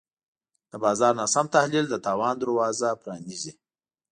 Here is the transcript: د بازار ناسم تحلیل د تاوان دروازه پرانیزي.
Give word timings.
د 0.71 0.73
بازار 0.83 1.13
ناسم 1.21 1.45
تحلیل 1.55 1.85
د 1.89 1.95
تاوان 2.05 2.35
دروازه 2.39 2.89
پرانیزي. 3.01 3.51